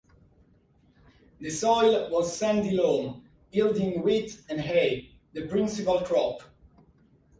[1.39, 6.41] The soil was sandy loam, yielding wheat and hay, the principal crop.